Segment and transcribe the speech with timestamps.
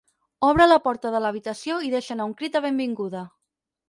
[0.45, 3.23] Obre la porta de l'habitació i deixa anar un crit de benvinguda.